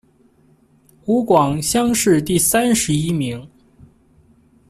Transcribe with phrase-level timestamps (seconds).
[1.03, 3.47] 湖广乡试第三十一名。